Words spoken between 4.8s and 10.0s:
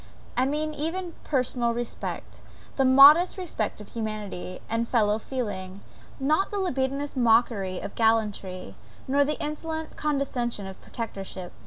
fellow feeling; not the libidinous mockery of gallantry, nor the insolent